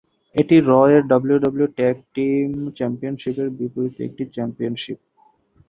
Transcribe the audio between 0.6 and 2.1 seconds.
"র"-এর WWE tag